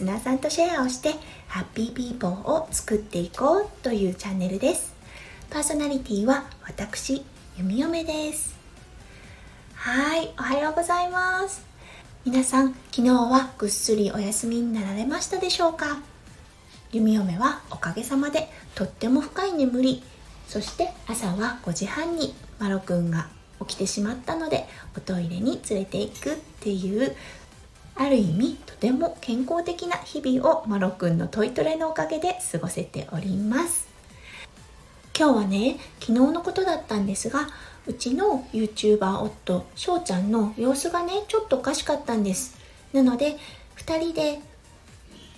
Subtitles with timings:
[0.00, 1.12] スナーさんとシェアをして
[1.46, 4.94] ハッピーピーポーを作っていこうというチャンネルです。
[5.50, 7.22] パーソナリティは私
[7.58, 8.56] 弓嫁です。
[9.74, 11.62] はいおはようございます。
[12.24, 15.98] 皆さん昨日はぐっすりお休みになられましたでしょうか？
[16.92, 20.02] 弓嫁はおかげさまでとっても深い眠り。
[20.48, 23.28] そして朝は5時半にマロくんが
[23.60, 27.14] 起きてしまったのでおトイレに連れて行くっていう
[28.00, 33.88] ある意味とても健康的な日々をマロくんのトイトレのおかげで過ごせております。
[35.14, 37.48] 今日はね昨日のことだったんですが
[37.86, 42.56] うちの YouTuber 夫翔ちゃんの様子がねちょっとおかしかったんです。
[42.94, 43.36] なので
[43.76, 44.40] 2人で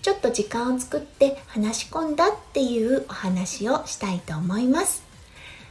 [0.00, 5.02] ちょっと時間を作って話し込んだっていうお話をしたいと思います。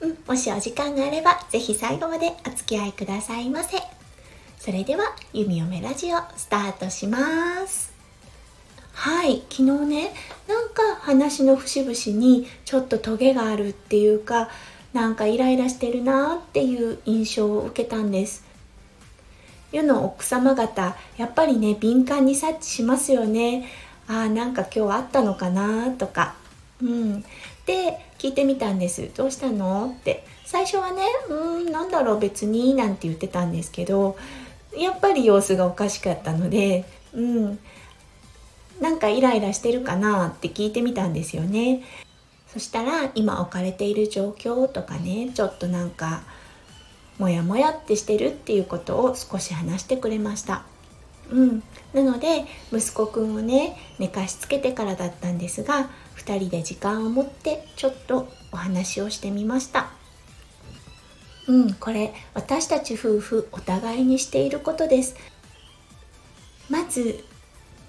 [0.00, 4.01] うん、もしお時間があれば是非最後までお付き合いくださいませ。
[4.64, 7.92] それでは弓嫁ラジオスタートします。
[8.92, 10.14] はい昨日ね
[10.46, 14.50] なんか話の節々にちょっとトゲがあるっていうか
[14.92, 18.44] なんかイライラしてるなっていう印象を受けたんです。
[19.72, 23.66] 世の奥様方やっぱりね敏感に察知しますよね。
[24.06, 26.36] あーなんか今日あったのかなとか。
[26.80, 27.22] うん。
[27.66, 29.10] で聞いてみたんです。
[29.12, 30.24] どうしたのって。
[30.44, 34.16] 最初はねうーんなんだろう別になんて言ってたんですけど
[34.76, 36.84] やっぱり様子がおかしかったので、
[37.14, 37.58] うん、
[38.80, 41.82] なんかイライラしてるかなって聞いてみたんですよね。
[42.52, 46.22] そしたら今置かれている状況とかねちょっとなんか
[47.18, 50.64] モヤモヤってしてるっていうことを少し話してくれました。
[51.30, 51.62] うん、
[51.94, 60.01] なので息子くんをね寝かしつけてからだったんですが2人で時間を持ってちょっとお話をしてみました。
[61.48, 65.16] うん、これ私たち夫婦お互いにしていることです。
[66.70, 67.24] まず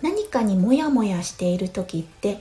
[0.02, 2.40] 何かにモヤモヤしている時って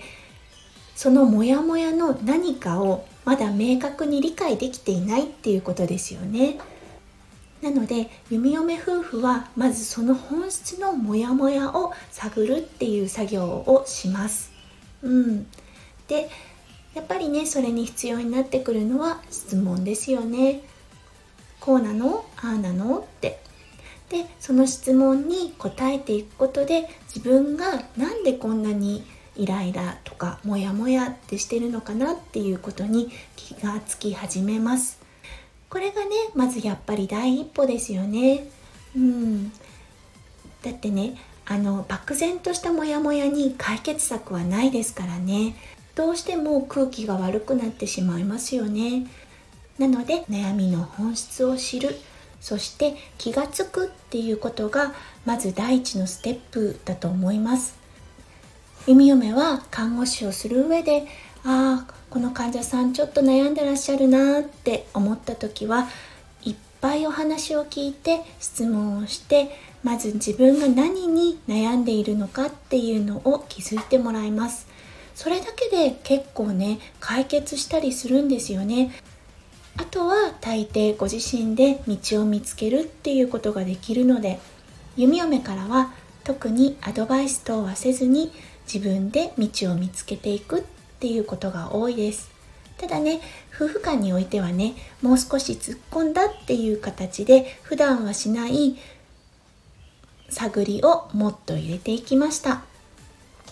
[0.97, 6.59] そのモヤモヤの何かをまだ明確に理解できていないっていうことですよね。
[7.63, 14.51] なので弓嫁夫婦はまずその本質のモヤモヤを探るっていう作業をします。
[15.03, 15.47] うん。
[16.09, 16.29] で
[16.95, 20.63] やっぱりねそれに必要になってくるのは質問ですよね。
[21.83, 22.25] なの？
[22.37, 22.99] ああなの？
[22.99, 23.41] って。
[24.09, 29.05] でその質問に答えていくことで自分が何でこんなに
[29.37, 35.01] イライラとかモヤモヤってしてるのかなっていうことに気がつき始めます。
[35.71, 38.47] これがねまずやっぱり第一歩ですよね。
[38.95, 39.51] うん。
[40.63, 41.17] だってね
[41.47, 45.57] あの漠然としたモヤモヤに解決策はないですからね。
[45.95, 49.07] どうしても空気が悪くなってしまいますよね。
[49.79, 51.99] なので悩みの本質を知る
[52.41, 54.93] そして気がつくっていうことが
[55.25, 57.79] まず第一のステップだと思います。
[58.87, 61.07] 弓嫁は看護師をする上で
[61.45, 65.89] ああこの患者さんちょっと悩んでらっしゃるなって思った時は
[66.43, 74.67] いっぱいお話を聞いて質問をしてまず自分が何に悩んでいるのかっていうのを気づいてもらいます。
[75.15, 78.93] それだけで結構ね解決したりするんですよね。
[79.77, 84.39] あとは大抵ご自身で道を見つけるっていうことができるので
[84.97, 85.93] 弓嫁からは
[86.25, 88.33] 特にアドバイス等はせずに
[88.73, 90.63] 自分で道を見つけていくっ
[91.01, 92.31] ていうことが多いです。
[92.79, 93.21] ただね
[93.55, 98.77] 夫婦間においてはねもう少し突っ込んだっていう形で普段はしない
[100.29, 102.63] 探りをもっと入れていきました。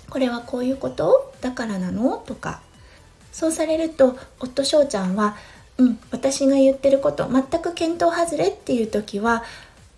[0.08, 1.32] これはこういうこと？
[1.40, 2.16] だからなの？
[2.18, 2.60] とか。
[3.32, 5.36] そうされると夫翔ちゃんは
[5.80, 9.42] うん、私が言ってること全く見当外れっていう時は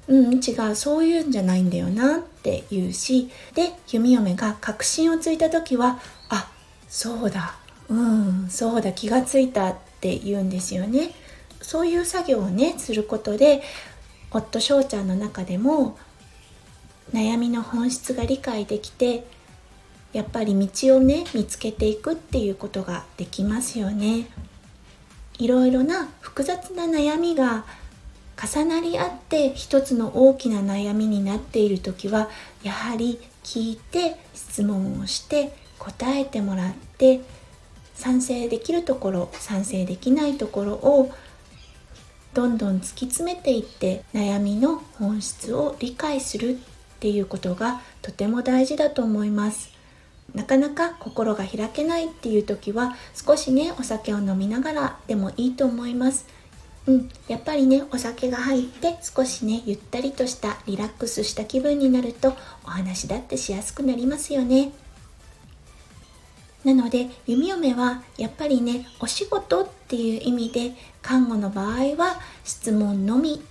[0.07, 5.99] うん違うそういうんじゃないんだよなって言うしで弓嫁が確信をついた時は
[6.29, 6.49] あ
[6.89, 7.57] そうだ
[7.89, 11.11] うんそうだ気がついたって言うんですよね
[11.61, 13.63] そういう作業をねすることで
[14.31, 15.99] 夫翔ちゃんの中でも
[17.13, 19.25] 悩みの本質が理解できて
[20.13, 24.27] やっぱり道をね見つけていくっていうことができますよね。
[25.39, 27.65] いろいろな複雑な悩みが
[28.43, 32.29] 重なり合って一つの大きな悩みになっている時は
[32.63, 37.21] やはり聞いて質問をして答えてもらって
[37.95, 41.13] 賛成できるところ賛成できないところを
[42.35, 46.57] どんどん突き詰めていって悩みの本質を理解するっ
[47.01, 49.72] ていうことがとても大事だと思います。
[50.35, 56.27] なかなか心が開けないっていう時は少しねお酒を飲みながらでもいいと思います。
[56.87, 62.35] うん、やっぱりねお酒が入って少しねゆったりとしたリラックスした気分になると
[62.65, 64.73] お話だってしやすくなりますよね。
[66.65, 70.73] なので弓嫁はやっぱりねお仕事っていう意味で
[71.03, 73.43] 看護の場合は質問のみ。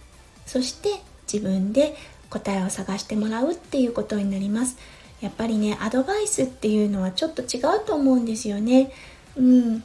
[0.46, 0.90] そして
[1.32, 1.96] 自分で
[2.30, 4.78] 答えを探してもらうっていうことになります。
[5.22, 8.92] やっぱりねアドバイスっていうのはちょっと違うと思うんですよね。
[9.38, 9.84] うん。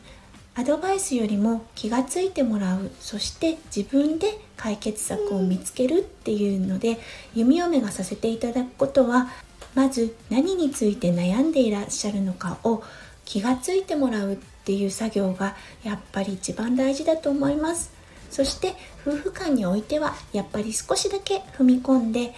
[0.59, 2.91] アドバイスよりも気がついてもらう。
[2.99, 6.99] そして自分で解決策を見つけるっていうので
[7.35, 9.29] 弓嫁がさせていただくことは
[9.75, 12.83] まず何について悩んでいらっしゃるのかを
[13.27, 15.55] 気がついてもらうっていう作業が
[15.85, 17.93] やっぱり一番大事だと思います。
[18.31, 18.75] そして
[19.07, 22.35] 夫婦間においてはやっぱり少しだけ踏み込んで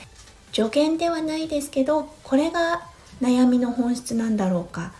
[0.53, 2.88] 助言ではないですけどこれが
[3.21, 4.93] 悩みの本質なんだろうか。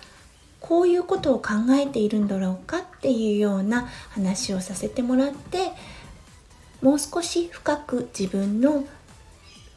[0.61, 5.71] こういうことを考えているんだろうかっていうような話をさせてもらって
[6.83, 8.85] もう少し深く自分の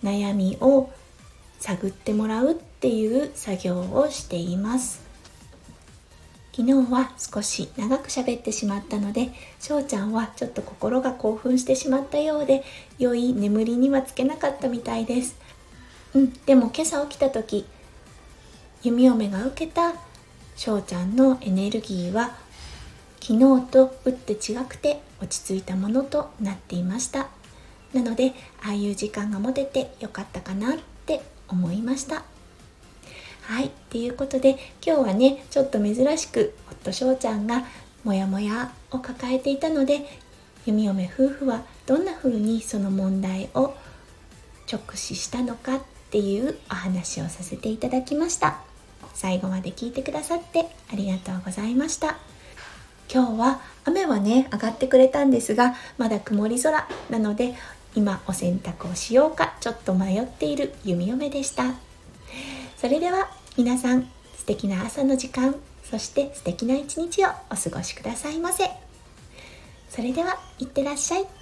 [0.04, 0.90] 悩みを
[1.60, 5.02] 探ってもらうっていう作業をしています。
[6.54, 9.30] 昨日は少し長く喋ってしまったので
[9.62, 12.64] 翔ちゃんはちょっと心が興奮してしまったようで
[13.00, 15.36] 良い眠りにはつけなかったみたいです。
[16.14, 17.66] うんでも今朝起きた時
[18.84, 19.94] 弓嫁が受けた
[20.56, 22.36] 翔ちゃんのエネルギーは
[23.20, 27.28] 昨日と打って違くて落ち着いたものとなっていました。
[27.94, 28.34] なので
[28.64, 32.24] ああいう時間が持ててよかったかなって思いました。
[33.44, 37.64] はいっていうことで今日はねちょっと珍しく夫翔ちゃんが
[38.04, 40.08] モヤモヤを抱えていたので
[40.66, 43.76] 弓嫁夫婦はどんな風にその問題を
[44.72, 48.58] 直視したのかっていうお話をさせていただきました。
[49.14, 52.18] 最後まで聞いてくださってありがとうございました。
[53.10, 57.56] 今日は雨はね上がってくれたんですがまだ曇り空なので
[57.96, 61.76] 今お洗濯をしようかちょっと迷っている弓嫁でした。
[62.76, 65.56] それでは皆さん素敵な朝の時間
[65.90, 68.70] そして素敵な一日をお過ごしくださいませ。
[69.90, 71.41] それではいってらっしゃい。